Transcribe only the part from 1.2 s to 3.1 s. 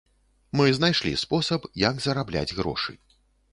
спосаб, як зарабляць грошы.